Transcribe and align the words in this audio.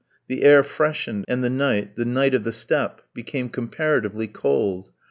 The 0.27 0.41
air 0.41 0.63
freshened, 0.63 1.25
and 1.27 1.43
the 1.43 1.49
night, 1.51 1.95
the 1.95 2.05
night 2.05 2.33
of 2.33 2.43
the 2.43 2.51
steppe, 2.51 3.03
became 3.13 3.49
comparatively 3.49 4.25
cold. 4.27 4.93